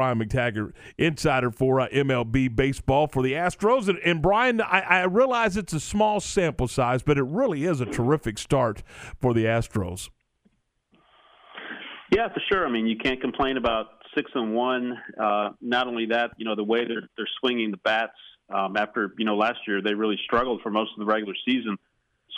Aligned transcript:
Brian 0.00 0.18
McTaggart, 0.18 0.72
insider 0.96 1.50
for 1.50 1.78
uh, 1.78 1.88
MLB 1.88 2.56
baseball 2.56 3.06
for 3.06 3.22
the 3.22 3.34
Astros. 3.34 3.86
And, 3.86 3.98
and 3.98 4.22
Brian, 4.22 4.62
I, 4.62 4.80
I, 4.80 5.02
realize 5.02 5.58
it's 5.58 5.74
a 5.74 5.78
small 5.78 6.20
sample 6.20 6.68
size, 6.68 7.02
but 7.02 7.18
it 7.18 7.24
really 7.24 7.64
is 7.64 7.82
a 7.82 7.84
terrific 7.84 8.38
start 8.38 8.82
for 9.20 9.34
the 9.34 9.44
Astros. 9.44 10.08
Yeah, 12.16 12.28
for 12.32 12.40
sure. 12.50 12.66
I 12.66 12.70
mean, 12.70 12.86
you 12.86 12.96
can't 12.96 13.20
complain 13.20 13.58
about 13.58 13.88
six 14.16 14.30
and 14.34 14.54
one. 14.54 14.96
Uh, 15.22 15.50
not 15.60 15.86
only 15.86 16.06
that, 16.06 16.30
you 16.38 16.46
know, 16.46 16.56
the 16.56 16.64
way 16.64 16.86
they're 16.86 17.06
they're 17.18 17.28
swinging 17.40 17.70
the 17.70 17.76
bats 17.76 18.16
um, 18.48 18.78
after 18.78 19.12
you 19.18 19.26
know 19.26 19.36
last 19.36 19.58
year 19.68 19.82
they 19.82 19.92
really 19.92 20.18
struggled 20.24 20.62
for 20.62 20.70
most 20.70 20.92
of 20.94 20.98
the 20.98 21.04
regular 21.04 21.34
season, 21.44 21.76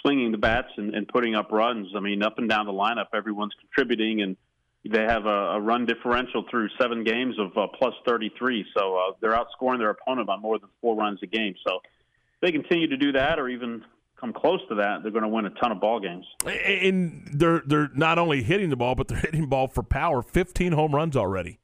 swinging 0.04 0.32
the 0.32 0.38
bats 0.38 0.70
and, 0.78 0.96
and 0.96 1.06
putting 1.06 1.36
up 1.36 1.52
runs. 1.52 1.92
I 1.96 2.00
mean, 2.00 2.24
up 2.24 2.38
and 2.38 2.48
down 2.48 2.66
the 2.66 2.72
lineup, 2.72 3.14
everyone's 3.14 3.54
contributing 3.60 4.20
and 4.20 4.36
they 4.84 5.02
have 5.02 5.26
a, 5.26 5.28
a 5.28 5.60
run 5.60 5.86
differential 5.86 6.44
through 6.50 6.68
seven 6.80 7.04
games 7.04 7.36
of 7.38 7.56
uh, 7.56 7.68
plus 7.78 7.94
33. 8.06 8.66
So 8.76 8.96
uh, 8.96 9.12
they're 9.20 9.36
outscoring 9.36 9.78
their 9.78 9.90
opponent 9.90 10.26
by 10.26 10.36
more 10.36 10.58
than 10.58 10.68
four 10.80 10.96
runs 10.96 11.20
a 11.22 11.26
game. 11.26 11.54
So 11.66 11.76
if 11.76 12.40
they 12.40 12.52
continue 12.52 12.88
to 12.88 12.96
do 12.96 13.12
that, 13.12 13.38
or 13.38 13.48
even 13.48 13.84
come 14.20 14.32
close 14.32 14.60
to 14.68 14.76
that, 14.76 15.02
they're 15.02 15.12
going 15.12 15.22
to 15.22 15.28
win 15.28 15.46
a 15.46 15.50
ton 15.50 15.70
of 15.70 15.80
ball 15.80 16.00
games. 16.00 16.26
And 16.46 17.28
they're 17.32 17.62
they're 17.64 17.90
not 17.94 18.18
only 18.18 18.42
hitting 18.42 18.70
the 18.70 18.76
ball, 18.76 18.94
but 18.94 19.08
they're 19.08 19.18
hitting 19.20 19.42
the 19.42 19.46
ball 19.46 19.68
for 19.68 19.82
power. 19.82 20.22
15 20.22 20.72
home 20.72 20.94
runs 20.94 21.16
already. 21.16 21.60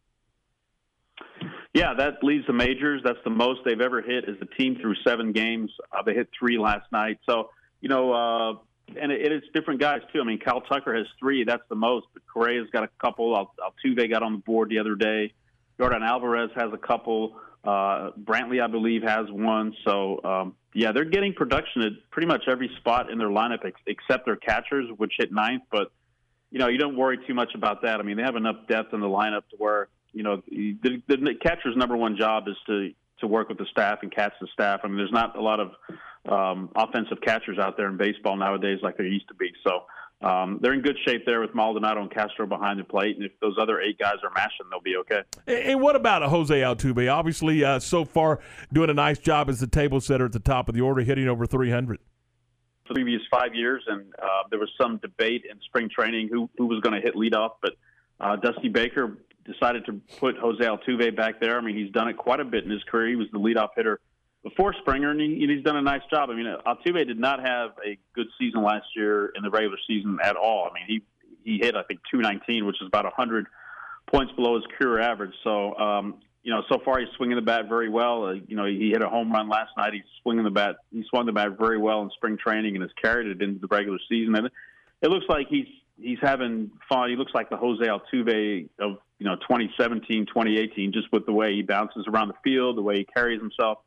Yeah, 1.75 1.95
that 1.95 2.23
leads 2.23 2.47
the 2.47 2.53
majors. 2.53 3.03
That's 3.05 3.19
the 3.25 3.31
most 3.31 3.61
they've 3.65 3.81
ever 3.81 4.01
hit 4.01 4.29
as 4.29 4.37
a 4.41 4.47
team 4.61 4.79
through 4.81 4.95
seven 5.07 5.33
games. 5.33 5.71
Uh, 5.93 6.03
they 6.03 6.15
hit 6.15 6.29
three 6.39 6.59
last 6.59 6.91
night. 6.93 7.19
So 7.29 7.51
you 7.81 7.89
know, 7.89 8.13
uh, 8.13 8.53
and 9.01 9.13
it, 9.13 9.33
it's 9.33 9.47
different 9.55 9.81
guys 9.81 10.01
too. 10.13 10.21
I 10.21 10.25
mean, 10.25 10.39
Kyle 10.39 10.61
Tucker 10.61 10.95
has 10.95 11.07
three. 11.19 11.45
That's 11.45 11.63
the 11.69 11.75
most. 11.75 12.07
But 12.13 12.23
Correa's 12.27 12.69
got 12.71 12.85
a 12.85 12.89
couple. 13.01 13.35
Altuve 13.35 14.11
got 14.11 14.23
on 14.23 14.33
the 14.33 14.39
board 14.39 14.69
the 14.71 14.79
other 14.79 14.95
day. 14.95 15.33
Yordan 15.79 16.03
Alvarez 16.03 16.51
has 16.57 16.73
a 16.73 16.79
couple. 16.79 17.37
Uh, 17.65 18.11
Brantley, 18.13 18.63
I 18.63 18.67
believe, 18.67 19.03
has 19.03 19.31
one. 19.31 19.75
So 19.85 20.23
um, 20.25 20.55
yeah, 20.75 20.93
they're 20.93 21.05
getting 21.05 21.35
production 21.35 21.83
at 21.83 21.93
pretty 22.11 22.27
much 22.27 22.45
every 22.49 22.71
spot 22.79 23.11
in 23.11 23.19
their 23.19 23.29
lineup 23.29 23.65
ex- 23.65 23.81
except 23.87 24.27
their 24.27 24.37
catchers, 24.37 24.89
which 24.97 25.13
hit 25.19 25.33
ninth. 25.33 25.63
But 25.71 25.91
you 26.51 26.59
know, 26.59 26.69
you 26.69 26.79
don't 26.79 26.97
worry 26.97 27.19
too 27.27 27.35
much 27.35 27.55
about 27.55 27.83
that. 27.83 28.01
I 28.01 28.03
mean, 28.03 28.17
they 28.17 28.23
have 28.23 28.37
enough 28.37 28.57
depth 28.69 28.95
in 28.95 29.01
the 29.01 29.09
lineup 29.09 29.43
to 29.51 29.57
where 29.59 29.89
you 30.13 30.23
know 30.23 30.43
the, 30.49 31.03
the 31.07 31.35
catcher's 31.41 31.77
number 31.77 31.97
one 31.97 32.17
job 32.17 32.49
is 32.49 32.57
to 32.67 32.91
to 33.21 33.27
work 33.27 33.49
with 33.49 33.59
the 33.59 33.67
staff 33.71 33.99
and 34.03 34.15
catch 34.15 34.33
the 34.41 34.47
staff. 34.53 34.81
I 34.85 34.89
mean, 34.89 34.97
there's 34.97 35.13
not 35.13 35.37
a 35.37 35.43
lot 35.43 35.61
of 35.61 35.73
um, 36.29 36.71
offensive 36.77 37.19
catchers 37.23 37.59
out 37.59 37.77
there 37.77 37.89
in 37.89 37.97
baseball 37.97 38.37
nowadays 38.37 38.81
like 38.83 38.97
there 38.97 39.07
used 39.07 39.29
to 39.29 39.35
be. 39.35 39.53
So 39.67 39.83
um, 40.21 40.59
they're 40.61 40.75
in 40.75 40.83
good 40.83 40.97
shape 41.07 41.25
there 41.27 41.41
with 41.41 41.55
Maldonado 41.55 42.01
and 42.01 42.11
Castro 42.11 42.47
behind 42.47 42.81
the 42.81 42.85
plate, 42.85 43.17
and 43.17 43.25
if 43.25 43.33
those 43.41 43.57
other 43.61 43.81
eight 43.81 43.99
guys 43.99 44.17
are 44.25 44.31
mashing, 44.35 44.67
they'll 44.71 44.81
be 44.81 44.97
okay. 44.97 45.23
And 45.47 45.81
what 45.81 45.95
about 45.95 46.23
a 46.23 46.29
Jose 46.29 46.55
Altuve? 46.55 47.13
Obviously, 47.13 47.65
uh, 47.65 47.79
so 47.79 48.05
far 48.05 48.41
doing 48.73 48.91
a 48.91 48.95
nice 48.95 49.19
job 49.19 49.49
as 49.49 49.61
the 49.61 49.69
table 49.69 50.01
setter 50.01 50.25
at 50.25 50.33
the 50.33 50.41
top 50.41 50.69
of 50.69 50.75
the 50.75 50.81
order, 50.81 51.03
hitting 51.03 51.29
over 51.29 51.47
300. 51.47 51.99
The 52.89 52.95
previous 52.95 53.23
five 53.31 53.55
years, 53.55 53.85
and 53.87 54.13
uh, 54.21 54.27
there 54.51 54.59
was 54.59 54.71
some 54.81 54.97
debate 54.97 55.45
in 55.49 55.61
spring 55.61 55.89
training 55.89 56.31
who 56.33 56.51
who 56.59 56.67
was 56.67 56.81
going 56.81 56.95
to 56.95 57.01
hit 57.01 57.15
leadoff, 57.15 57.53
but 57.63 57.75
uh, 58.19 58.35
Dusty 58.37 58.69
Baker 58.69 59.19
decided 59.45 59.87
to 59.87 60.01
put 60.19 60.37
Jose 60.37 60.63
Altuve 60.63 61.15
back 61.17 61.41
there. 61.41 61.59
I 61.59 61.61
mean, 61.61 61.77
he's 61.77 61.93
done 61.93 62.09
it 62.09 62.17
quite 62.17 62.41
a 62.41 62.45
bit 62.45 62.65
in 62.65 62.71
his 62.71 62.83
career. 62.85 63.09
He 63.09 63.17
was 63.17 63.29
the 63.33 63.39
leadoff 63.39 63.69
hitter 63.77 64.01
before 64.43 64.75
Springer, 64.81 65.11
and 65.11 65.21
he, 65.21 65.47
he's 65.47 65.65
done 65.65 65.77
a 65.77 65.83
nice 65.83 66.03
job. 66.11 66.31
I 66.31 66.35
mean, 66.35 66.47
Altuve 66.67 67.07
did 67.07 67.19
not 67.19 67.41
have 67.41 67.71
a 67.85 67.99
good 68.15 68.29
season 68.39 68.63
last 68.63 68.87
year 68.95 69.33
in 69.35 69.43
the 69.43 69.51
regular 69.51 69.77
season 69.87 70.19
at 70.23 70.37
all. 70.37 70.69
I 70.71 70.75
mean, 70.75 70.85
he 70.87 71.03
he 71.45 71.59
hit 71.59 71.75
I 71.77 71.83
think 71.83 72.01
219, 72.11 72.67
which 72.67 72.77
is 72.81 72.87
about 72.87 73.05
100 73.05 73.47
points 74.11 74.33
below 74.35 74.57
his 74.57 74.65
career 74.79 75.01
average. 75.01 75.35
So, 75.45 75.75
um, 75.77 76.17
you 76.43 76.53
know, 76.53 76.63
so 76.71 76.79
far 76.85 76.99
he's 76.99 77.09
swinging 77.17 77.37
the 77.37 77.43
bat 77.43 77.69
very 77.69 77.89
well. 77.89 78.27
Uh, 78.27 78.33
you 78.47 78.57
know, 78.57 78.65
he 78.65 78.91
hit 78.91 79.03
a 79.03 79.09
home 79.09 79.31
run 79.33 79.49
last 79.49 79.71
night. 79.77 79.93
He's 79.93 80.03
swinging 80.23 80.45
the 80.45 80.51
bat. 80.51 80.77
He 80.93 81.05
swung 81.09 81.27
the 81.27 81.33
bat 81.33 81.59
very 81.59 81.79
well 81.79 82.03
in 82.03 82.11
spring 82.11 82.39
training 82.39 82.75
and 82.75 82.83
has 82.83 82.93
carried 83.03 83.29
it 83.29 83.43
into 83.43 83.61
the 83.61 83.67
regular 83.67 83.99
season. 84.09 84.35
And 84.35 84.51
it 85.03 85.09
looks 85.09 85.27
like 85.29 85.49
he's 85.49 85.67
he's 86.01 86.19
having 86.23 86.71
fun. 86.89 87.11
He 87.11 87.17
looks 87.17 87.33
like 87.35 87.51
the 87.51 87.57
Jose 87.57 87.85
Altuve 87.85 88.69
of 88.79 88.99
you 89.19 89.27
know 89.27 89.37
2017, 89.37 90.27
2018, 90.27 90.93
just 90.93 91.11
with 91.13 91.27
the 91.27 91.33
way 91.33 91.55
he 91.55 91.63
bounces 91.63 92.07
around 92.09 92.29
the 92.29 92.35
field, 92.45 92.77
the 92.77 92.83
way 92.83 92.97
he 92.97 93.05
carries 93.05 93.41
himself. 93.41 93.79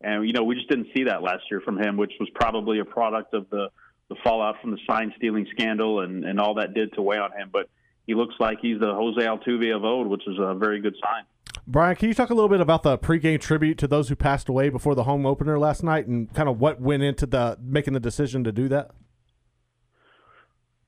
And 0.00 0.26
you 0.26 0.32
know, 0.32 0.44
we 0.44 0.54
just 0.54 0.68
didn't 0.68 0.88
see 0.94 1.04
that 1.04 1.22
last 1.22 1.44
year 1.50 1.60
from 1.60 1.78
him, 1.78 1.96
which 1.96 2.12
was 2.20 2.28
probably 2.34 2.78
a 2.80 2.84
product 2.84 3.34
of 3.34 3.48
the 3.50 3.68
the 4.08 4.16
fallout 4.22 4.60
from 4.60 4.70
the 4.70 4.78
sign 4.88 5.12
stealing 5.16 5.46
scandal 5.50 6.00
and 6.00 6.24
and 6.24 6.40
all 6.40 6.54
that 6.54 6.74
did 6.74 6.92
to 6.94 7.02
weigh 7.02 7.18
on 7.18 7.32
him. 7.32 7.50
But 7.52 7.68
he 8.06 8.14
looks 8.14 8.34
like 8.38 8.58
he's 8.60 8.78
the 8.78 8.94
Jose 8.94 9.20
Altuve 9.20 9.74
of 9.74 9.84
old, 9.84 10.06
which 10.06 10.26
is 10.26 10.36
a 10.38 10.54
very 10.54 10.80
good 10.80 10.94
sign. 11.02 11.24
Brian, 11.66 11.96
can 11.96 12.08
you 12.08 12.14
talk 12.14 12.30
a 12.30 12.34
little 12.34 12.48
bit 12.48 12.60
about 12.60 12.84
the 12.84 12.96
pregame 12.96 13.40
tribute 13.40 13.76
to 13.78 13.88
those 13.88 14.08
who 14.08 14.14
passed 14.14 14.48
away 14.48 14.68
before 14.68 14.94
the 14.94 15.02
home 15.02 15.26
opener 15.26 15.58
last 15.58 15.82
night, 15.82 16.06
and 16.06 16.32
kind 16.32 16.48
of 16.48 16.60
what 16.60 16.80
went 16.80 17.02
into 17.02 17.26
the 17.26 17.58
making 17.60 17.94
the 17.94 18.00
decision 18.00 18.44
to 18.44 18.52
do 18.52 18.68
that? 18.68 18.92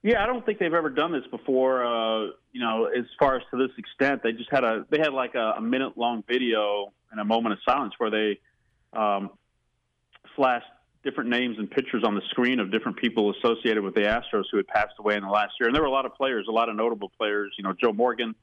Yeah, 0.03 0.23
I 0.23 0.27
don't 0.27 0.47
think 0.47 0.61
they've 0.61 0.73
ever 0.73 0.91
done 0.91 1.11
this 1.11 1.27
before. 1.31 1.85
Uh, 1.85 2.31
you 2.53 2.61
know, 2.61 2.87
as 2.87 3.05
far 3.19 3.37
as 3.37 3.43
to 3.51 3.57
this 3.57 3.77
extent, 3.77 4.23
they 4.23 4.33
just 4.33 4.51
had 4.51 4.63
a 4.63 4.87
they 4.91 4.99
had 4.99 5.13
like 5.13 5.35
a, 5.35 5.55
a 5.57 5.61
minute 5.61 5.99
long 5.99 6.23
video 6.29 6.93
and 7.11 7.21
a 7.21 7.25
moment 7.25 7.55
of 7.55 7.59
silence 7.65 7.95
where 7.99 8.11
they 8.11 8.39
um, 8.93 9.31
flashed 10.37 10.67
different 11.05 11.31
names 11.31 11.57
and 11.59 11.71
pictures 11.71 12.03
on 12.05 12.15
the 12.15 12.23
screen 12.31 12.61
of 12.61 12.71
different 12.73 12.97
people 12.97 13.33
associated 13.33 13.83
with 13.83 13.95
the 13.95 14.03
Astros 14.03 14.45
who 14.51 14.57
had 14.57 14.67
passed 14.67 14.95
away 14.99 15.17
in 15.17 15.23
the 15.23 15.29
last 15.29 15.53
year. 15.61 15.69
And 15.69 15.75
there 15.75 15.83
were 15.83 15.89
a 15.89 15.93
lot 15.93 16.07
of 16.07 16.15
players, 16.15 16.47
a 16.49 16.53
lot 16.53 16.69
of 16.69 16.77
notable 16.77 17.11
players. 17.17 17.55
You 17.57 17.65
know, 17.65 17.73
Joe 17.73 17.93
Morgan, 17.93 18.35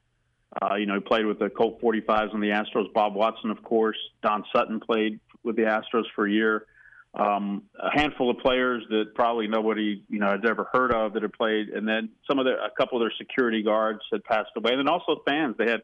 uh, 0.61 0.75
you 0.75 0.85
know, 0.85 0.95
he 0.95 1.01
played 1.01 1.25
with 1.25 1.39
the 1.39 1.49
Colt 1.49 1.81
45s 1.81 2.33
on 2.33 2.39
the 2.39 2.49
Astros. 2.49 2.91
Bob 2.93 3.13
Watson, 3.13 3.51
of 3.51 3.61
course. 3.63 3.97
Don 4.23 4.43
Sutton 4.53 4.79
played 4.79 5.19
with 5.43 5.55
the 5.55 5.63
Astros 5.63 6.05
for 6.15 6.25
a 6.25 6.31
year. 6.31 6.65
Um, 7.13 7.63
a 7.81 7.97
handful 7.97 8.29
of 8.29 8.39
players 8.39 8.83
that 8.89 9.15
probably 9.15 9.47
nobody, 9.47 10.03
you 10.09 10.19
know, 10.19 10.31
had 10.31 10.45
ever 10.45 10.67
heard 10.73 10.91
of 10.91 11.13
that 11.13 11.21
had 11.21 11.31
played, 11.31 11.69
and 11.69 11.87
then 11.87 12.09
some 12.27 12.39
of 12.39 12.45
their, 12.45 12.57
a 12.57 12.69
couple 12.77 12.97
of 12.97 13.03
their 13.03 13.13
security 13.17 13.63
guards 13.63 14.01
had 14.11 14.21
passed 14.25 14.49
away, 14.57 14.71
and 14.71 14.79
then 14.79 14.89
also 14.89 15.21
fans. 15.25 15.55
They 15.57 15.69
had 15.69 15.81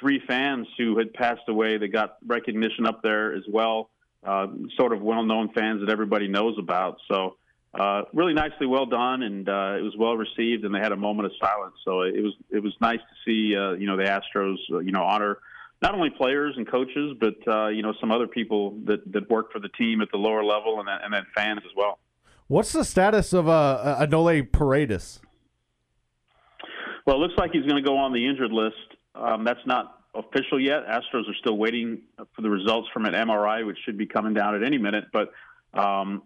three 0.00 0.20
fans 0.26 0.66
who 0.76 0.98
had 0.98 1.14
passed 1.14 1.48
away 1.48 1.78
that 1.78 1.88
got 1.88 2.16
recognition 2.26 2.86
up 2.86 3.02
there 3.04 3.34
as 3.34 3.44
well 3.48 3.90
uh, 4.24 4.46
sort 4.76 4.92
of 4.92 5.02
well-known 5.02 5.50
fans 5.52 5.80
that 5.80 5.90
everybody 5.90 6.28
knows 6.28 6.56
about. 6.58 6.98
So 7.10 7.36
uh, 7.78 8.02
really 8.12 8.34
nicely 8.34 8.66
well 8.66 8.86
done, 8.86 9.22
and 9.22 9.48
uh, 9.48 9.76
it 9.78 9.82
was 9.82 9.94
well 9.98 10.16
received, 10.16 10.64
and 10.64 10.74
they 10.74 10.78
had 10.78 10.92
a 10.92 10.96
moment 10.96 11.26
of 11.26 11.32
silence. 11.40 11.74
So 11.84 12.02
it 12.02 12.22
was 12.22 12.34
it 12.50 12.62
was 12.62 12.72
nice 12.80 13.00
to 13.00 13.14
see 13.24 13.56
uh, 13.56 13.72
you 13.72 13.86
know 13.86 13.96
the 13.96 14.04
Astros 14.04 14.56
uh, 14.72 14.78
you 14.78 14.92
know 14.92 15.02
honor 15.02 15.38
not 15.82 15.94
only 15.94 16.10
players 16.10 16.54
and 16.56 16.70
coaches, 16.70 17.16
but 17.20 17.36
uh, 17.46 17.68
you 17.68 17.82
know 17.82 17.92
some 18.00 18.10
other 18.10 18.26
people 18.26 18.78
that 18.84 19.12
that 19.12 19.28
work 19.28 19.52
for 19.52 19.58
the 19.58 19.68
team 19.70 20.00
at 20.00 20.08
the 20.12 20.18
lower 20.18 20.44
level, 20.44 20.78
and 20.78 20.88
then, 20.88 20.98
and 21.02 21.12
then 21.12 21.26
fans 21.34 21.60
as 21.64 21.72
well. 21.76 21.98
What's 22.46 22.72
the 22.72 22.84
status 22.84 23.32
of 23.32 23.48
uh, 23.48 23.98
Enoli 24.00 24.50
Paredes? 24.50 25.20
Well, 27.06 27.16
it 27.16 27.20
looks 27.20 27.34
like 27.36 27.50
he's 27.52 27.66
going 27.66 27.82
to 27.82 27.86
go 27.86 27.96
on 27.96 28.12
the 28.12 28.26
injured 28.26 28.52
list. 28.52 28.76
Um, 29.14 29.44
that's 29.44 29.64
not 29.66 30.03
official 30.14 30.60
yet. 30.60 30.86
Astros 30.86 31.28
are 31.28 31.34
still 31.40 31.56
waiting 31.56 32.02
for 32.34 32.42
the 32.42 32.50
results 32.50 32.88
from 32.92 33.04
an 33.06 33.14
MRI, 33.14 33.66
which 33.66 33.78
should 33.84 33.98
be 33.98 34.06
coming 34.06 34.34
down 34.34 34.54
at 34.54 34.62
any 34.62 34.78
minute. 34.78 35.04
But 35.12 35.32
um, 35.78 36.22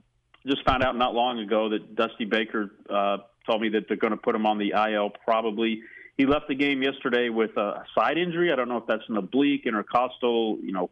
just 0.46 0.64
found 0.64 0.82
out 0.82 0.96
not 0.96 1.14
long 1.14 1.38
ago 1.40 1.70
that 1.70 1.94
Dusty 1.94 2.24
Baker 2.24 2.70
uh, 2.88 3.18
told 3.46 3.62
me 3.62 3.70
that 3.70 3.88
they're 3.88 3.96
going 3.96 4.12
to 4.12 4.16
put 4.16 4.34
him 4.34 4.46
on 4.46 4.58
the 4.58 4.72
IL 4.72 5.10
probably. 5.24 5.82
He 6.16 6.26
left 6.26 6.48
the 6.48 6.54
game 6.54 6.82
yesterday 6.82 7.28
with 7.28 7.56
a 7.56 7.84
side 7.96 8.18
injury. 8.18 8.52
I 8.52 8.56
don't 8.56 8.68
know 8.68 8.78
if 8.78 8.86
that's 8.88 9.04
an 9.08 9.16
oblique, 9.16 9.66
intercostal, 9.66 10.58
you 10.62 10.72
know, 10.72 10.90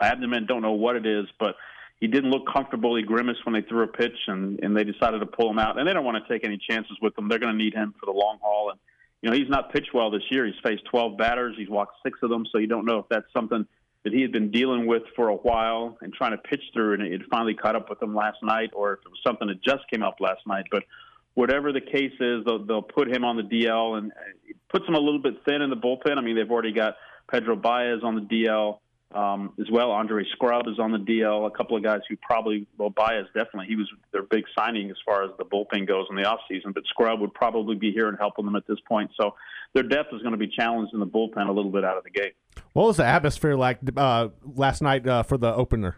abdomen. 0.00 0.46
Don't 0.46 0.60
know 0.60 0.72
what 0.72 0.96
it 0.96 1.06
is, 1.06 1.26
but 1.38 1.56
he 1.98 2.06
didn't 2.08 2.30
look 2.30 2.46
comfortable. 2.52 2.94
He 2.94 3.02
grimaced 3.02 3.46
when 3.46 3.54
they 3.54 3.62
threw 3.62 3.84
a 3.84 3.86
pitch, 3.86 4.16
and, 4.26 4.60
and 4.62 4.76
they 4.76 4.84
decided 4.84 5.20
to 5.20 5.26
pull 5.26 5.50
him 5.50 5.58
out. 5.58 5.78
And 5.78 5.88
they 5.88 5.94
don't 5.94 6.04
want 6.04 6.22
to 6.22 6.30
take 6.30 6.44
any 6.44 6.58
chances 6.58 6.96
with 7.00 7.16
him. 7.16 7.28
They're 7.28 7.38
going 7.38 7.56
to 7.56 7.64
need 7.64 7.72
him 7.72 7.94
for 7.98 8.04
the 8.04 8.12
long 8.12 8.38
haul. 8.42 8.70
And 8.70 8.78
you 9.22 9.30
know, 9.30 9.36
he's 9.36 9.48
not 9.48 9.72
pitched 9.72 9.94
well 9.94 10.10
this 10.10 10.22
year. 10.30 10.46
He's 10.46 10.54
faced 10.62 10.84
12 10.90 11.16
batters. 11.16 11.56
He's 11.58 11.68
walked 11.68 11.96
six 12.04 12.18
of 12.22 12.30
them. 12.30 12.46
So 12.52 12.58
you 12.58 12.66
don't 12.66 12.84
know 12.84 12.98
if 12.98 13.06
that's 13.08 13.26
something 13.32 13.66
that 14.04 14.12
he 14.12 14.22
had 14.22 14.30
been 14.30 14.50
dealing 14.50 14.86
with 14.86 15.02
for 15.16 15.28
a 15.28 15.34
while 15.34 15.98
and 16.00 16.12
trying 16.12 16.30
to 16.32 16.38
pitch 16.38 16.62
through, 16.72 16.94
and 16.94 17.02
it 17.02 17.22
finally 17.30 17.54
caught 17.54 17.74
up 17.74 17.90
with 17.90 18.00
him 18.00 18.14
last 18.14 18.38
night, 18.42 18.70
or 18.72 18.94
if 18.94 19.00
it 19.00 19.08
was 19.08 19.18
something 19.26 19.48
that 19.48 19.62
just 19.62 19.88
came 19.90 20.02
up 20.02 20.16
last 20.20 20.46
night. 20.46 20.66
But 20.70 20.84
whatever 21.34 21.72
the 21.72 21.80
case 21.80 22.12
is, 22.20 22.44
they'll, 22.44 22.64
they'll 22.64 22.82
put 22.82 23.12
him 23.12 23.24
on 23.24 23.36
the 23.36 23.42
DL 23.42 23.98
and 23.98 24.12
uh, 24.12 24.48
it 24.48 24.56
puts 24.68 24.86
him 24.86 24.94
a 24.94 25.00
little 25.00 25.20
bit 25.20 25.34
thin 25.44 25.62
in 25.62 25.70
the 25.70 25.76
bullpen. 25.76 26.18
I 26.18 26.20
mean, 26.20 26.36
they've 26.36 26.50
already 26.50 26.72
got 26.72 26.96
Pedro 27.30 27.56
Baez 27.56 28.02
on 28.02 28.14
the 28.14 28.20
DL 28.20 28.78
um, 29.14 29.52
as 29.60 29.70
well. 29.70 29.92
Andre 29.92 30.24
Scrubb 30.32 30.66
is 30.68 30.78
on 30.78 30.92
the 30.92 30.98
DL. 30.98 31.46
A 31.46 31.50
couple 31.50 31.76
of 31.76 31.82
guys 31.82 32.00
who 32.08 32.16
probably, 32.16 32.66
well, 32.76 32.90
Baez 32.90 33.26
definitely. 33.34 33.66
He 33.68 33.76
was 33.76 33.90
their 34.12 34.22
big 34.22 34.44
signing 34.58 34.90
as 34.90 34.96
far 35.04 35.24
as 35.24 35.30
the 35.38 35.44
bullpen 35.44 35.86
goes 35.86 36.06
in 36.10 36.16
the 36.16 36.22
offseason, 36.22 36.74
but 36.74 36.84
Scrubb 36.86 37.20
would 37.20 37.34
probably 37.34 37.76
be 37.76 37.92
here 37.92 38.08
and 38.08 38.18
helping 38.18 38.44
them 38.44 38.56
at 38.56 38.66
this 38.66 38.78
point. 38.86 39.10
So 39.18 39.34
their 39.74 39.84
depth 39.84 40.12
is 40.12 40.22
going 40.22 40.32
to 40.32 40.38
be 40.38 40.48
challenged 40.48 40.92
in 40.92 41.00
the 41.00 41.06
bullpen 41.06 41.48
a 41.48 41.52
little 41.52 41.70
bit 41.70 41.84
out 41.84 41.96
of 41.96 42.04
the 42.04 42.10
gate. 42.10 42.34
What 42.72 42.86
was 42.86 42.96
the 42.96 43.06
atmosphere 43.06 43.54
like 43.54 43.78
uh, 43.96 44.28
last 44.44 44.82
night 44.82 45.06
uh, 45.06 45.22
for 45.22 45.38
the 45.38 45.54
opener? 45.54 45.96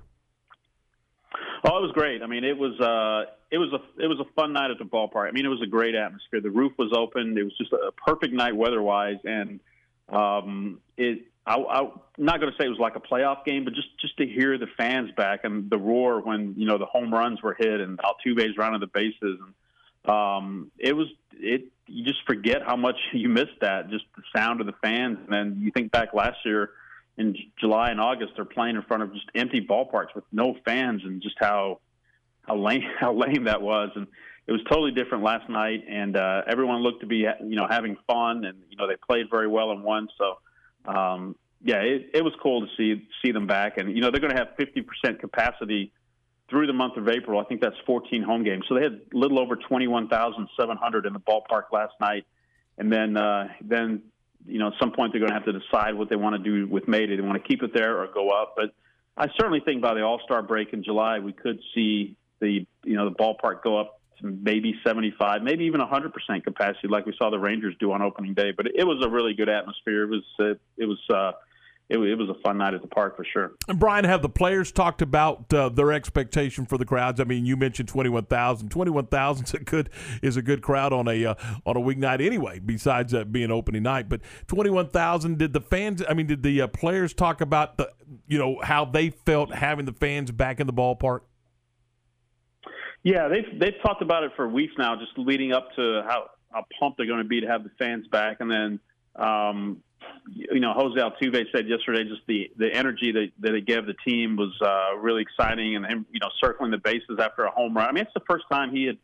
Oh, 1.65 1.79
it 1.79 1.83
was 1.83 1.93
great. 1.93 2.23
I 2.23 2.27
mean, 2.27 2.45
it 2.45 2.57
was 2.57 2.79
uh, 2.81 3.31
it 3.51 3.59
was 3.59 3.73
a 3.73 4.03
it 4.03 4.07
was 4.07 4.21
a 4.21 4.33
fun 4.35 4.53
night 4.53 4.71
at 4.71 4.79
the 4.79 4.85
ballpark. 4.85 5.29
I 5.29 5.33
mean, 5.33 5.45
it 5.45 5.49
was 5.49 5.61
a 5.63 5.67
great 5.67 5.95
atmosphere. 5.95 6.41
The 6.41 6.51
roof 6.51 6.73
was 6.79 6.93
open. 6.97 7.37
It 7.37 7.43
was 7.43 7.57
just 7.59 7.73
a 7.73 7.91
perfect 7.93 8.33
night 8.33 8.55
weather-wise, 8.55 9.19
and 9.25 9.59
um, 10.09 10.81
it 10.97 11.27
I, 11.49 11.81
I'm 11.81 11.91
not 12.19 12.41
going 12.41 12.53
to 12.53 12.59
say 12.59 12.67
it 12.67 12.69
was 12.69 12.79
like 12.79 12.97
a 12.97 13.01
playoff 13.01 13.45
game, 13.47 13.65
but 13.65 13.73
just 13.73 13.89
just 13.99 14.19
to 14.19 14.27
hear 14.27 14.59
the 14.59 14.67
fans 14.77 15.11
back 15.17 15.41
and 15.45 15.71
the 15.71 15.79
roar 15.79 16.21
when 16.21 16.55
you 16.59 16.67
know 16.67 16.77
the 16.77 16.85
home 16.85 17.13
runs 17.13 17.43
were 17.43 17.57
hit 17.59 17.81
and 17.81 17.99
Altuve's 17.99 18.59
running 18.59 18.81
the 18.81 18.87
bases, 18.87 19.39
and 19.41 20.15
um, 20.15 20.71
it 20.79 20.95
was 20.95 21.09
it. 21.33 21.65
You 21.87 22.05
just 22.05 22.19
forget 22.27 22.63
how 22.63 22.77
much 22.77 22.97
you 23.15 23.31
missed 23.31 23.61
that, 23.63 23.89
just 23.89 24.05
the 24.15 24.23
sound 24.37 24.61
of 24.61 24.67
the 24.67 24.75
fans, 24.83 25.19
and 25.25 25.33
then 25.33 25.61
you 25.63 25.71
think 25.71 25.91
back 25.91 26.13
last 26.13 26.37
year 26.45 26.71
in 27.17 27.35
July 27.59 27.91
and 27.91 28.01
August, 28.01 28.35
they're 28.37 28.45
playing 28.45 28.77
in 28.77 28.83
front 28.83 29.03
of 29.03 29.15
just 29.15 29.27
empty 29.35 29.67
ballparks 29.67 30.15
with 30.15 30.25
no 30.31 30.55
fans, 30.67 31.03
and 31.03 31.23
just 31.23 31.37
how 31.41 31.81
how 32.43 32.57
lame 32.57 32.83
how 33.01 33.15
lame 33.15 33.45
that 33.45 33.63
was, 33.63 33.89
and 33.95 34.07
it 34.47 34.53
was 34.53 34.61
totally 34.69 34.91
different 34.91 35.25
last 35.25 35.49
night, 35.49 35.83
and 35.89 36.15
uh, 36.15 36.43
everyone 36.47 36.83
looked 36.83 37.01
to 37.01 37.07
be 37.07 37.27
you 37.43 37.57
know 37.57 37.67
having 37.67 37.97
fun, 38.07 38.45
and 38.45 38.59
you 38.69 38.77
know 38.77 38.87
they 38.87 38.97
played 38.97 39.31
very 39.31 39.49
well 39.49 39.71
and 39.71 39.83
won, 39.83 40.11
so 40.19 40.37
um, 40.87 41.37
yeah, 41.63 41.81
it, 41.81 42.11
it 42.15 42.25
was 42.25 42.33
cool 42.43 42.61
to 42.61 42.69
see 42.77 43.07
see 43.23 43.33
them 43.33 43.47
back, 43.47 43.79
and 43.79 43.95
you 43.95 44.01
know 44.01 44.11
they're 44.11 44.21
going 44.21 44.35
to 44.35 44.39
have 44.39 44.57
50% 44.59 45.19
capacity 45.19 45.93
through 46.49 46.67
the 46.67 46.73
month 46.73 46.97
of 46.97 47.09
April. 47.09 47.41
I 47.41 47.45
think 47.45 47.61
that's 47.61 47.77
14 47.85 48.23
home 48.23 48.45
games, 48.45 48.65
so 48.69 48.75
they 48.75 48.83
had 48.83 49.01
a 49.13 49.17
little 49.17 49.39
over 49.39 49.57
21,700 49.57 51.07
in 51.07 51.13
the 51.13 51.21
ballpark 51.21 51.65
last 51.73 51.95
night, 52.01 52.27
and 52.79 52.93
then 52.93 53.17
uh, 53.17 53.49
then 53.61 54.03
you 54.47 54.59
know 54.59 54.69
at 54.69 54.75
some 54.81 54.93
point 54.93 55.13
they're 55.13 55.21
going 55.21 55.33
to 55.33 55.35
have 55.35 55.47
to 55.47 55.53
decide 55.53 55.95
what 55.95 56.09
they 56.09 56.17
want 56.17 56.43
to 56.43 56.51
do 56.51 56.67
with 56.71 56.87
May. 56.87 57.07
Do 57.07 57.17
they 57.17 57.23
want 57.23 57.43
to 57.43 57.49
keep 57.49 57.63
it 57.63 57.73
there 57.75 57.99
or 57.99 58.07
go 58.07 58.31
up? 58.31 58.55
But 58.57 58.73
I 59.17 59.27
certainly 59.37 59.61
think 59.61 59.83
by 59.83 59.95
the 59.95 60.03
All 60.03 60.21
Star 60.25 60.43
break 60.43 60.73
in 60.73 60.85
July 60.85 61.19
we 61.19 61.33
could 61.33 61.61
see 61.75 62.17
the 62.41 62.67
you 62.85 62.97
know 62.97 63.09
the 63.09 63.17
ballpark 63.17 63.63
go 63.63 63.79
up 63.81 63.98
maybe 64.23 64.75
75, 64.85 65.43
maybe 65.43 65.65
even 65.65 65.81
100% 65.81 66.45
capacity, 66.45 66.89
like 66.89 67.07
we 67.07 67.15
saw 67.19 67.31
the 67.31 67.39
Rangers 67.39 67.75
do 67.81 67.93
on 67.93 68.03
opening 68.03 68.35
day. 68.35 68.53
But 68.57 68.67
it 68.67 68.85
was 68.85 69.05
a 69.05 69.09
really 69.09 69.35
good 69.35 69.49
atmosphere. 69.49 70.05
It 70.05 70.11
was 70.11 70.25
uh, 70.41 70.55
it 70.77 70.87
was 70.87 70.99
uh, 71.13 71.33
it, 71.89 71.99
it, 71.99 72.19
was 72.19 72.29
a 72.29 72.35
fun 72.43 72.59
night 72.59 72.75
at 72.75 72.83
the 72.83 72.89
park 72.89 73.17
for 73.17 73.25
sure. 73.25 73.53
And 73.67 73.79
Brian, 73.79 74.05
have 74.05 74.21
the 74.21 74.29
players 74.29 74.71
talked 74.71 75.01
about 75.01 75.53
uh, 75.53 75.71
their 75.71 75.93
expectation 75.93 76.67
for 76.67 76.77
the 76.77 76.85
crowds? 76.85 77.19
I 77.19 77.25
mean, 77.25 77.47
you 77.47 77.57
mentioned 77.57 77.89
21,000. 77.89 78.69
21,000 78.69 79.45
is 79.47 79.55
a 79.55 79.59
good 79.59 79.91
is 80.23 80.37
a 80.37 80.43
good 80.43 80.61
crowd 80.61 80.93
on 80.93 81.09
a 81.09 81.25
uh, 81.25 81.35
on 81.65 81.77
a 81.77 81.81
weeknight 81.81 82.25
anyway. 82.25 82.59
Besides 82.59 83.15
uh, 83.15 83.25
being 83.25 83.51
opening 83.51 83.83
night, 83.83 84.09
but 84.09 84.21
21,000. 84.49 85.39
Did 85.39 85.53
the 85.53 85.61
fans? 85.61 86.03
I 86.09 86.15
mean, 86.15 86.27
did 86.27 86.43
the 86.43 86.63
uh, 86.63 86.67
players 86.67 87.15
talk 87.15 87.41
about 87.41 87.79
the 87.79 87.91
you 88.27 88.39
know 88.39 88.61
how 88.63 88.85
they 88.85 89.11
felt 89.11 89.55
having 89.55 89.87
the 89.87 89.93
fans 89.95 90.31
back 90.31 90.61
in 90.61 90.67
the 90.67 90.73
ballpark? 90.73 91.21
Yeah, 93.03 93.29
they've 93.29 93.59
they've 93.59 93.81
talked 93.83 94.03
about 94.03 94.25
it 94.25 94.33
for 94.37 94.49
weeks 94.49 94.75
now, 94.79 94.97
just 94.97 95.17
leading 95.17 95.53
up 95.53 95.69
to 95.77 96.03
how 96.07 96.31
how 96.53 96.65
pumped 96.79 96.99
they're 96.99 97.07
going 97.07 97.23
to 97.23 97.29
be 97.29 97.41
to 97.41 97.47
have 97.47 97.65
the 97.65 97.71
fans 97.79 98.07
back, 98.09 98.39
and 98.41 98.51
then 98.51 98.81
um, 99.17 99.83
you 100.27 100.61
know 100.61 100.73
Jose 100.73 100.99
Altuve 100.99 101.45
said 101.55 101.69
yesterday 101.69 102.05
just 102.05 102.23
the 102.27 102.51
the 102.57 102.73
energy 102.73 103.13
that 103.13 103.29
that 103.41 103.55
it 103.55 103.67
gave 103.67 103.87
the 103.87 103.95
team 104.07 104.37
was 104.37 104.57
uh, 104.61 104.97
really 104.99 105.23
exciting, 105.23 105.77
and 105.77 105.87
him 105.87 106.07
you 106.13 106.21
know 106.21 106.29
circling 106.43 106.71
the 106.71 106.79
bases 106.79 107.19
after 107.21 107.45
a 107.45 107.51
home 107.51 107.77
run. 107.77 107.89
I 107.89 107.93
mean, 107.93 108.03
it's 108.03 108.15
the 108.15 108.25
first 108.29 108.45
time 108.51 108.75
he 108.75 108.85
had 108.85 108.99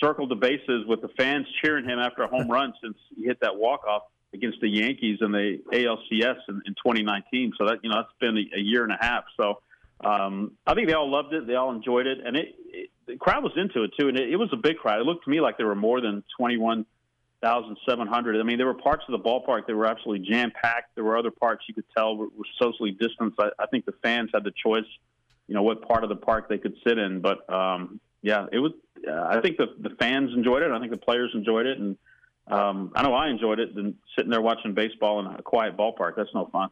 circled 0.00 0.30
the 0.30 0.36
bases 0.36 0.84
with 0.86 1.00
the 1.00 1.08
fans 1.16 1.46
cheering 1.62 1.84
him 1.84 1.98
after 1.98 2.22
a 2.22 2.28
home 2.28 2.50
run 2.50 2.74
since 2.82 2.96
he 3.16 3.24
hit 3.24 3.38
that 3.40 3.56
walk 3.56 3.86
off 3.86 4.02
against 4.34 4.60
the 4.60 4.68
Yankees 4.68 5.18
in 5.20 5.32
the 5.32 5.60
ALCS 5.72 6.36
in, 6.48 6.62
in 6.66 6.74
2019. 6.74 7.52
So 7.58 7.66
that 7.66 7.78
you 7.82 7.90
know 7.90 7.96
that's 7.96 8.08
been 8.20 8.36
a, 8.36 8.58
a 8.58 8.60
year 8.60 8.84
and 8.84 8.92
a 8.92 8.98
half. 9.00 9.24
So 9.40 9.60
um, 10.04 10.52
I 10.66 10.74
think 10.74 10.88
they 10.88 10.94
all 10.94 11.10
loved 11.10 11.32
it. 11.32 11.46
They 11.46 11.54
all 11.54 11.72
enjoyed 11.72 12.06
it, 12.06 12.18
and 12.24 12.36
it, 12.36 12.54
it 12.66 12.83
the 13.14 13.18
crowd 13.18 13.44
was 13.44 13.52
into 13.56 13.84
it 13.84 13.92
too, 13.98 14.08
and 14.08 14.18
it, 14.18 14.32
it 14.32 14.36
was 14.36 14.48
a 14.52 14.56
big 14.56 14.76
crowd. 14.76 15.00
It 15.00 15.04
looked 15.04 15.24
to 15.24 15.30
me 15.30 15.40
like 15.40 15.56
there 15.56 15.68
were 15.68 15.76
more 15.76 16.00
than 16.00 16.24
twenty 16.36 16.56
one 16.56 16.84
thousand 17.40 17.76
seven 17.88 18.08
hundred. 18.08 18.40
I 18.40 18.42
mean, 18.42 18.58
there 18.58 18.66
were 18.66 18.74
parts 18.74 19.04
of 19.08 19.12
the 19.12 19.24
ballpark 19.24 19.66
that 19.68 19.76
were 19.76 19.86
absolutely 19.86 20.26
jam 20.28 20.50
packed. 20.50 20.96
There 20.96 21.04
were 21.04 21.16
other 21.16 21.30
parts 21.30 21.62
you 21.68 21.74
could 21.74 21.84
tell 21.96 22.16
were, 22.16 22.26
were 22.36 22.46
socially 22.60 22.90
distanced. 22.90 23.38
I, 23.38 23.50
I 23.58 23.66
think 23.66 23.84
the 23.84 23.94
fans 24.02 24.30
had 24.34 24.42
the 24.42 24.50
choice, 24.50 24.86
you 25.46 25.54
know, 25.54 25.62
what 25.62 25.86
part 25.86 26.02
of 26.02 26.08
the 26.08 26.16
park 26.16 26.48
they 26.48 26.58
could 26.58 26.74
sit 26.84 26.98
in. 26.98 27.20
But 27.20 27.48
um, 27.48 28.00
yeah, 28.22 28.46
it 28.50 28.58
was. 28.58 28.72
Uh, 29.06 29.12
I 29.12 29.40
think 29.40 29.58
the 29.58 29.66
the 29.78 29.94
fans 30.00 30.32
enjoyed 30.34 30.62
it. 30.62 30.72
I 30.72 30.78
think 30.80 30.90
the 30.90 30.96
players 30.96 31.30
enjoyed 31.34 31.66
it, 31.66 31.78
and 31.78 31.96
um, 32.48 32.90
I 32.96 33.02
know 33.02 33.14
I 33.14 33.28
enjoyed 33.28 33.60
it. 33.60 33.76
Than 33.76 33.96
sitting 34.16 34.30
there 34.30 34.42
watching 34.42 34.74
baseball 34.74 35.20
in 35.20 35.26
a 35.26 35.42
quiet 35.42 35.76
ballpark. 35.76 36.16
That's 36.16 36.34
no 36.34 36.46
fun. 36.46 36.70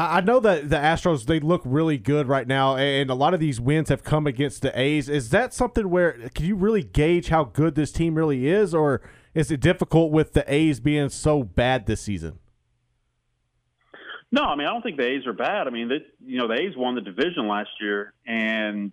I 0.00 0.20
know 0.22 0.40
that 0.40 0.70
the 0.70 0.76
Astros 0.76 1.26
they 1.26 1.40
look 1.40 1.60
really 1.64 1.98
good 1.98 2.26
right 2.26 2.46
now, 2.46 2.76
and 2.76 3.10
a 3.10 3.14
lot 3.14 3.34
of 3.34 3.40
these 3.40 3.60
wins 3.60 3.90
have 3.90 4.02
come 4.02 4.26
against 4.26 4.62
the 4.62 4.78
A's. 4.78 5.10
Is 5.10 5.28
that 5.30 5.52
something 5.52 5.90
where 5.90 6.30
can 6.34 6.46
you 6.46 6.56
really 6.56 6.82
gauge 6.82 7.28
how 7.28 7.44
good 7.44 7.74
this 7.74 7.92
team 7.92 8.14
really 8.14 8.48
is, 8.48 8.74
or 8.74 9.02
is 9.34 9.50
it 9.50 9.60
difficult 9.60 10.10
with 10.10 10.32
the 10.32 10.44
A's 10.52 10.80
being 10.80 11.10
so 11.10 11.42
bad 11.42 11.84
this 11.86 12.00
season? 12.00 12.38
No, 14.32 14.44
I 14.44 14.56
mean 14.56 14.66
I 14.66 14.70
don't 14.70 14.80
think 14.82 14.96
the 14.96 15.06
A's 15.06 15.26
are 15.26 15.34
bad. 15.34 15.66
I 15.66 15.70
mean, 15.70 15.88
they, 15.88 16.00
you 16.24 16.38
know, 16.38 16.48
the 16.48 16.54
A's 16.54 16.76
won 16.76 16.94
the 16.94 17.02
division 17.02 17.46
last 17.46 17.70
year, 17.80 18.14
and 18.26 18.92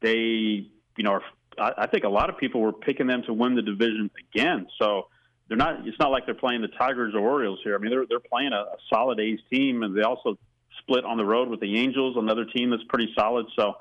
they, 0.00 0.16
you 0.16 1.04
know, 1.04 1.12
are, 1.12 1.22
I, 1.56 1.82
I 1.82 1.86
think 1.86 2.02
a 2.02 2.08
lot 2.08 2.30
of 2.30 2.38
people 2.38 2.60
were 2.60 2.72
picking 2.72 3.06
them 3.06 3.22
to 3.26 3.32
win 3.32 3.54
the 3.54 3.62
division 3.62 4.10
again. 4.34 4.66
So 4.80 5.06
they're 5.48 5.56
not. 5.56 5.86
It's 5.86 5.98
not 5.98 6.10
like 6.10 6.24
they're 6.26 6.34
playing 6.34 6.62
the 6.62 6.68
Tigers 6.68 7.14
or 7.14 7.20
Orioles 7.20 7.60
here. 7.62 7.74
I 7.74 7.78
mean, 7.78 7.90
they're 7.90 8.06
they're 8.08 8.20
playing 8.20 8.52
a, 8.52 8.60
a 8.60 8.76
solid 8.88 9.20
A's 9.20 9.40
team, 9.50 9.82
and 9.82 9.96
they 9.96 10.02
also 10.02 10.38
split 10.80 11.04
on 11.04 11.16
the 11.16 11.24
road 11.24 11.48
with 11.48 11.60
the 11.60 11.78
Angels, 11.78 12.16
another 12.16 12.44
team 12.44 12.70
that's 12.70 12.84
pretty 12.84 13.12
solid. 13.14 13.46
So 13.56 13.74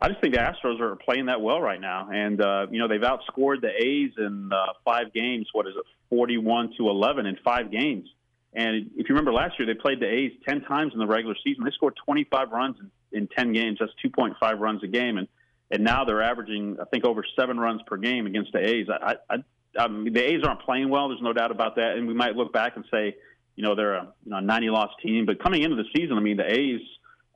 I 0.00 0.08
just 0.08 0.20
think 0.20 0.34
the 0.34 0.40
Astros 0.40 0.80
are 0.80 0.96
playing 0.96 1.26
that 1.26 1.40
well 1.40 1.60
right 1.60 1.80
now, 1.80 2.08
and 2.10 2.40
uh, 2.40 2.66
you 2.70 2.78
know 2.78 2.88
they've 2.88 3.00
outscored 3.00 3.60
the 3.60 3.70
A's 3.70 4.12
in 4.18 4.50
uh, 4.52 4.72
five 4.84 5.12
games. 5.12 5.48
What 5.52 5.66
is 5.66 5.74
it, 5.76 5.84
forty-one 6.10 6.74
to 6.78 6.88
eleven 6.88 7.26
in 7.26 7.36
five 7.44 7.70
games? 7.70 8.08
And 8.54 8.90
if 8.96 9.08
you 9.08 9.14
remember 9.14 9.32
last 9.32 9.58
year, 9.58 9.66
they 9.66 9.78
played 9.78 10.00
the 10.00 10.08
A's 10.08 10.32
ten 10.46 10.62
times 10.62 10.92
in 10.92 10.98
the 10.98 11.06
regular 11.06 11.36
season. 11.44 11.64
They 11.64 11.70
scored 11.70 11.94
twenty-five 12.04 12.50
runs 12.50 12.76
in, 12.80 12.90
in 13.18 13.28
ten 13.28 13.52
games. 13.52 13.78
That's 13.80 13.92
two 14.02 14.10
point 14.10 14.34
five 14.40 14.58
runs 14.58 14.82
a 14.82 14.88
game, 14.88 15.18
and 15.18 15.28
and 15.70 15.84
now 15.84 16.04
they're 16.04 16.22
averaging, 16.22 16.78
I 16.80 16.84
think, 16.84 17.04
over 17.04 17.24
seven 17.38 17.58
runs 17.58 17.80
per 17.86 17.96
game 17.96 18.26
against 18.26 18.52
the 18.52 18.58
A's. 18.58 18.88
I, 18.90 19.16
I, 19.30 19.36
um, 19.78 20.04
the 20.04 20.20
A's 20.20 20.42
aren't 20.44 20.62
playing 20.62 20.88
well. 20.88 21.08
There's 21.08 21.22
no 21.22 21.32
doubt 21.32 21.50
about 21.50 21.76
that. 21.76 21.96
And 21.96 22.06
we 22.06 22.14
might 22.14 22.36
look 22.36 22.52
back 22.52 22.76
and 22.76 22.84
say, 22.90 23.16
you 23.56 23.62
know, 23.62 23.74
they're 23.74 23.94
a 23.94 24.12
you 24.24 24.30
know, 24.30 24.40
90 24.40 24.70
loss 24.70 24.90
team. 25.02 25.26
But 25.26 25.42
coming 25.42 25.62
into 25.62 25.76
the 25.76 25.84
season, 25.94 26.16
I 26.16 26.20
mean, 26.20 26.36
the 26.36 26.50
A's 26.50 26.80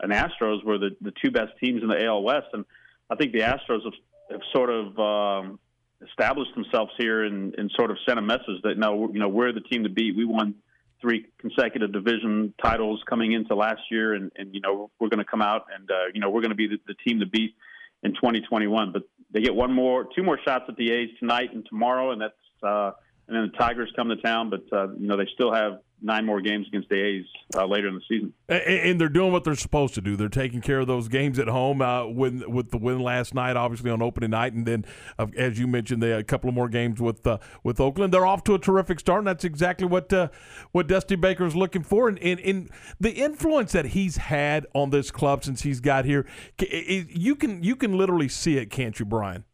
and 0.01 0.13
Astros 0.13 0.65
were 0.65 0.79
the, 0.79 0.91
the 1.01 1.13
two 1.23 1.31
best 1.31 1.53
teams 1.63 1.83
in 1.83 1.89
the 1.89 2.05
AL 2.05 2.23
West. 2.23 2.47
And 2.53 2.65
I 3.11 3.17
think 3.17 3.33
the 3.33 3.41
Astros 3.41 3.85
have, 3.85 3.93
have 4.31 4.41
sort 4.53 4.71
of 4.71 4.99
um, 4.99 5.59
established 6.07 6.55
themselves 6.55 6.93
here 6.99 7.25
and, 7.25 7.55
and 7.57 7.71
sort 7.75 7.91
of 7.91 7.99
sent 8.07 8.19
a 8.19 8.23
message 8.23 8.63
that, 8.65 8.77
no, 8.77 9.11
you 9.13 9.19
know, 9.19 9.29
we're 9.29 9.53
the 9.53 9.61
team 9.61 9.85
to 9.85 9.91
beat. 9.91 10.17
We 10.17 10.25
won 10.25 10.55
three 11.01 11.27
consecutive 11.39 11.93
division 11.93 12.55
titles 12.63 13.03
coming 13.09 13.33
into 13.33 13.55
last 13.55 13.83
year. 13.91 14.15
And, 14.15 14.33
and 14.37 14.55
you 14.55 14.61
know, 14.61 14.91
we're 14.99 15.09
going 15.09 15.19
to 15.19 15.31
come 15.31 15.43
out 15.43 15.67
and, 15.75 15.91
uh, 15.91 15.95
you 16.13 16.21
know, 16.21 16.31
we're 16.31 16.43
going 16.43 16.51
to 16.51 16.57
be 16.57 16.69
the, 16.69 16.79
the 16.87 16.95
team 17.07 17.21
to 17.21 17.27
beat 17.27 17.55
in 18.03 18.15
2021. 18.15 18.93
But 18.93 19.03
they 19.37 19.43
get 19.43 19.55
one 19.55 19.71
more, 19.71 20.09
two 20.17 20.23
more 20.23 20.39
shots 20.43 20.65
at 20.67 20.77
the 20.77 20.91
A's 20.91 21.11
tonight 21.19 21.53
and 21.53 21.67
tomorrow, 21.67 22.11
and 22.11 22.23
that's 22.23 22.33
uh, 22.63 22.93
and 23.29 23.37
then 23.37 23.51
the 23.53 23.59
Tigers 23.59 23.93
come 23.95 24.09
to 24.09 24.17
town. 24.17 24.49
But 24.49 24.65
uh, 24.73 24.95
you 24.95 25.07
know 25.07 25.19
they 25.19 25.29
still 25.35 25.53
have 25.53 25.81
nine 26.03 26.25
more 26.25 26.41
games 26.41 26.67
against 26.69 26.89
the 26.89 26.97
A's 26.97 27.25
uh, 27.55 27.67
later 27.67 27.89
in 27.89 27.95
the 27.95 28.01
season. 28.09 28.33
And, 28.49 29.01
they're 29.01 29.09
doing 29.09 29.33
what 29.33 29.45
they're 29.45 29.55
supposed 29.55 29.95
to 29.95 30.01
do. 30.01 30.17
They're 30.17 30.29
taking 30.29 30.61
care 30.61 30.81
of 30.81 30.87
those 30.87 31.09
games 31.09 31.39
at 31.39 31.49
home. 31.49 31.83
Uh, 31.83 32.07
with 32.07 32.45
with 32.47 32.71
the 32.71 32.79
win 32.79 33.01
last 33.01 33.35
night, 33.35 33.57
obviously 33.57 33.91
on 33.91 34.03
opening 34.03 34.31
night, 34.31 34.53
and 34.53 34.67
then 34.67 34.85
uh, 35.19 35.27
as 35.37 35.59
you 35.59 35.67
mentioned, 35.67 36.03
they 36.03 36.13
a 36.13 36.23
couple 36.23 36.49
of 36.49 36.55
more 36.55 36.69
games 36.69 37.01
with 37.01 37.27
uh, 37.27 37.39
with 37.63 37.81
Oakland. 37.81 38.13
They're 38.13 38.27
off 38.27 38.45
to 38.45 38.55
a 38.55 38.59
terrific 38.59 39.01
start, 39.01 39.19
and 39.19 39.27
that's 39.27 39.45
exactly 39.45 39.87
what 39.87 40.13
uh, 40.13 40.29
what 40.73 40.87
Dusty 40.87 41.17
Baker 41.17 41.45
is 41.47 41.57
looking 41.57 41.83
for. 41.83 42.09
And 42.09 42.19
in 42.19 42.71
the 43.01 43.13
influence 43.13 43.73
that 43.73 43.87
he's 43.87 44.17
had 44.17 44.67
on 44.75 44.91
this 44.91 45.11
club 45.11 45.45
since 45.45 45.63
he's 45.63 45.81
got 45.81 46.05
here, 46.05 46.27
you 46.59 47.37
can 47.37 47.63
you 47.63 47.77
can 47.77 47.97
literally 47.97 48.29
see 48.29 48.57
it, 48.57 48.71
can't 48.71 48.99
you, 48.99 49.05
Brian? 49.05 49.45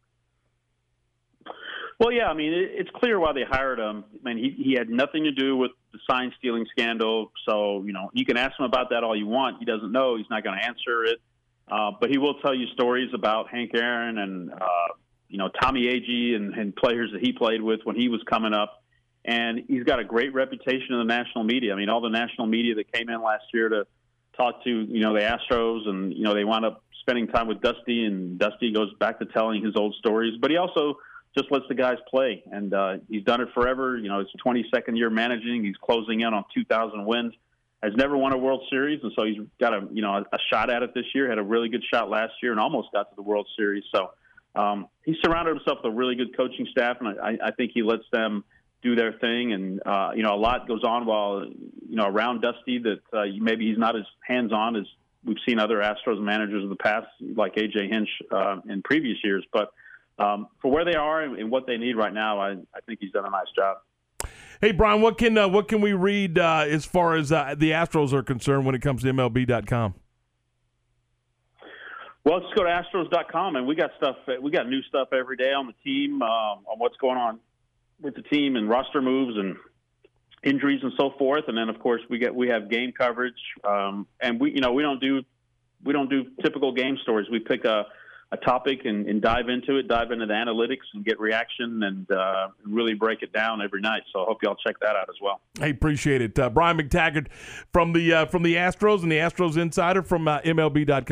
Well, 1.99 2.11
yeah, 2.11 2.27
I 2.27 2.33
mean, 2.33 2.51
it's 2.53 2.89
clear 2.95 3.19
why 3.19 3.33
they 3.33 3.43
hired 3.49 3.79
him. 3.79 4.03
I 4.25 4.33
mean, 4.33 4.37
he, 4.37 4.63
he 4.63 4.73
had 4.77 4.89
nothing 4.89 5.23
to 5.23 5.31
do 5.31 5.55
with 5.55 5.71
the 5.93 5.99
sign 6.09 6.33
stealing 6.37 6.65
scandal. 6.71 7.31
So, 7.47 7.83
you 7.85 7.93
know, 7.93 8.09
you 8.13 8.25
can 8.25 8.35
ask 8.35 8.59
him 8.59 8.65
about 8.65 8.89
that 8.89 9.03
all 9.03 9.15
you 9.15 9.27
want. 9.27 9.59
He 9.59 9.65
doesn't 9.65 9.91
know. 9.91 10.17
He's 10.17 10.29
not 10.29 10.43
going 10.43 10.59
to 10.59 10.65
answer 10.65 11.05
it. 11.05 11.21
Uh, 11.71 11.91
but 12.01 12.09
he 12.09 12.17
will 12.17 12.35
tell 12.41 12.53
you 12.53 12.67
stories 12.73 13.11
about 13.13 13.49
Hank 13.49 13.71
Aaron 13.73 14.17
and, 14.17 14.51
uh, 14.51 14.87
you 15.29 15.37
know, 15.37 15.49
Tommy 15.61 15.83
Agee 15.83 16.35
and, 16.35 16.53
and 16.53 16.75
players 16.75 17.11
that 17.13 17.21
he 17.21 17.31
played 17.31 17.61
with 17.61 17.79
when 17.85 17.95
he 17.95 18.09
was 18.09 18.21
coming 18.29 18.53
up. 18.53 18.83
And 19.23 19.61
he's 19.69 19.83
got 19.83 19.99
a 19.99 20.03
great 20.03 20.33
reputation 20.33 20.87
in 20.89 20.97
the 20.97 21.05
national 21.05 21.45
media. 21.45 21.73
I 21.73 21.77
mean, 21.77 21.89
all 21.89 22.01
the 22.01 22.09
national 22.09 22.47
media 22.47 22.75
that 22.75 22.91
came 22.91 23.07
in 23.09 23.21
last 23.21 23.45
year 23.53 23.69
to 23.69 23.87
talk 24.35 24.63
to, 24.65 24.69
you 24.69 24.99
know, 24.99 25.13
the 25.13 25.21
Astros 25.21 25.87
and, 25.87 26.11
you 26.11 26.23
know, 26.23 26.33
they 26.33 26.43
wound 26.43 26.65
up 26.65 26.83
spending 26.99 27.27
time 27.27 27.47
with 27.47 27.61
Dusty 27.61 28.03
and 28.03 28.37
Dusty 28.37 28.73
goes 28.73 28.93
back 28.99 29.19
to 29.19 29.25
telling 29.25 29.63
his 29.63 29.75
old 29.75 29.95
stories. 29.95 30.33
But 30.41 30.51
he 30.51 30.57
also– 30.57 30.97
just 31.37 31.51
lets 31.51 31.65
the 31.67 31.75
guys 31.75 31.97
play. 32.09 32.43
And 32.51 32.73
uh, 32.73 32.97
he's 33.09 33.23
done 33.23 33.41
it 33.41 33.49
forever. 33.53 33.97
You 33.97 34.09
know, 34.09 34.19
his 34.19 34.29
22nd 34.45 34.97
year 34.97 35.09
managing. 35.09 35.63
He's 35.63 35.77
closing 35.77 36.21
in 36.21 36.33
on 36.33 36.45
2,000 36.53 37.05
wins. 37.05 37.33
Has 37.81 37.93
never 37.97 38.15
won 38.15 38.31
a 38.31 38.37
World 38.37 38.63
Series, 38.69 39.01
and 39.03 39.11
so 39.13 39.25
he's 39.25 39.39
got 39.59 39.73
a 39.73 39.85
you 39.91 40.01
know 40.01 40.13
a, 40.13 40.21
a 40.21 40.37
shot 40.49 40.69
at 40.69 40.83
it 40.83 40.93
this 40.93 41.03
year. 41.13 41.27
Had 41.27 41.37
a 41.37 41.43
really 41.43 41.67
good 41.67 41.83
shot 41.93 42.09
last 42.09 42.31
year, 42.41 42.53
and 42.53 42.59
almost 42.61 42.87
got 42.93 43.09
to 43.09 43.15
the 43.17 43.21
World 43.21 43.45
Series. 43.57 43.83
So 43.93 44.11
um, 44.55 44.87
he 45.03 45.17
surrounded 45.21 45.57
himself 45.57 45.79
with 45.83 45.91
a 45.91 45.93
really 45.93 46.15
good 46.15 46.37
coaching 46.37 46.65
staff, 46.71 46.95
and 47.01 47.19
I, 47.19 47.47
I 47.47 47.51
think 47.51 47.71
he 47.73 47.83
lets 47.83 48.05
them 48.09 48.45
do 48.83 48.95
their 48.95 49.11
thing, 49.11 49.51
and 49.51 49.81
uh, 49.85 50.11
you 50.15 50.23
know 50.23 50.33
a 50.33 50.39
lot 50.39 50.65
goes 50.65 50.85
on 50.85 51.05
while 51.05 51.45
you 51.45 51.97
know 51.97 52.05
around 52.05 52.39
Dusty 52.39 52.79
that 52.79 53.01
uh, 53.11 53.25
maybe 53.37 53.67
he's 53.67 53.77
not 53.77 53.97
as 53.97 54.05
hands 54.25 54.53
on 54.53 54.77
as 54.77 54.85
we've 55.25 55.35
seen 55.45 55.59
other 55.59 55.79
Astros 55.79 56.21
managers 56.21 56.63
of 56.63 56.69
the 56.69 56.77
past, 56.77 57.07
like 57.35 57.55
AJ 57.55 57.91
Hinch 57.91 58.09
uh, 58.31 58.61
in 58.69 58.81
previous 58.81 59.17
years. 59.25 59.45
But 59.51 59.73
um, 60.19 60.47
for 60.61 60.71
where 60.71 60.85
they 60.85 60.95
are 60.95 61.21
and, 61.21 61.37
and, 61.37 61.49
what 61.49 61.65
they 61.65 61.77
need 61.77 61.95
right 61.95 62.13
now, 62.13 62.39
I, 62.39 62.51
I 62.51 62.81
think 62.85 62.99
he's 63.01 63.11
done 63.11 63.25
a 63.25 63.29
nice 63.29 63.47
job. 63.55 63.77
Hey 64.61 64.71
Brian, 64.71 65.01
what 65.01 65.17
can 65.17 65.37
uh, 65.37 65.47
what 65.49 65.67
can 65.67 65.81
we 65.81 65.93
read 65.93 66.37
uh, 66.37 66.65
as 66.67 66.85
far 66.85 67.15
as 67.15 67.31
uh, 67.31 67.55
the 67.57 67.71
Astros 67.71 68.13
are 68.13 68.23
concerned 68.23 68.65
when 68.65 68.75
it 68.75 68.81
comes 68.81 69.01
to 69.01 69.11
MLB.com? 69.11 69.95
Well, 72.25 72.39
just 72.39 72.55
go 72.55 72.63
to 72.63 72.69
Astros.com, 72.69 73.57
and 73.57 73.67
we 73.67 73.75
got 73.75 73.91
stuff. 73.97 74.15
We 74.41 74.49
got 74.49 74.69
new 74.69 74.81
stuff 74.83 75.09
every 75.11 75.35
day 75.35 75.51
on 75.51 75.67
the 75.67 75.73
team, 75.83 76.21
um, 76.21 76.63
on 76.65 76.77
what's 76.77 76.95
going 76.97 77.17
on 77.17 77.39
with 78.01 78.15
the 78.15 78.21
team 78.21 78.55
and 78.55 78.69
roster 78.69 79.01
moves 79.01 79.37
and 79.37 79.57
injuries 80.43 80.79
and 80.83 80.93
so 80.97 81.11
forth. 81.17 81.45
And 81.47 81.57
then, 81.57 81.67
of 81.67 81.79
course, 81.79 82.01
we 82.09 82.19
get 82.19 82.33
we 82.33 82.47
have 82.47 82.69
game 82.69 82.93
coverage, 82.97 83.33
um, 83.67 84.07
and 84.21 84.39
we 84.39 84.51
you 84.51 84.61
know 84.61 84.71
we 84.71 84.83
don't 84.83 85.01
do 85.01 85.23
we 85.83 85.91
don't 85.91 86.09
do 86.09 86.25
typical 86.41 86.71
game 86.71 86.97
stories. 87.01 87.27
We 87.29 87.39
pick 87.39 87.65
a 87.65 87.85
a 88.33 88.37
topic 88.37 88.81
and, 88.85 89.07
and, 89.07 89.21
dive 89.21 89.47
into 89.47 89.77
it, 89.77 89.87
dive 89.87 90.11
into 90.11 90.25
the 90.25 90.33
analytics 90.33 90.81
and 90.95 91.05
get 91.05 91.19
reaction 91.19 91.83
and 91.83 92.09
uh, 92.11 92.47
really 92.65 92.95
break 92.95 93.21
it 93.21 93.31
down 93.31 93.61
every 93.61 93.79
night. 93.79 94.01
So 94.11 94.23
I 94.23 94.25
hope 94.25 94.41
y'all 94.41 94.55
check 94.55 94.75
that 94.81 94.95
out 94.95 95.07
as 95.07 95.15
well. 95.21 95.39
I 95.61 95.67
appreciate 95.67 96.21
it. 96.21 96.37
Uh, 96.37 96.49
Brian 96.49 96.77
McTaggart 96.77 97.27
from 97.71 97.93
the 97.93 98.11
uh, 98.11 98.25
from 98.25 98.41
the 98.41 98.55
Astros 98.55 99.03
and 99.03 99.11
the 99.11 99.17
Astros 99.17 99.55
Insider 99.55 100.01
from 100.01 100.27
uh, 100.27 100.39
MLB.com. 100.41 101.05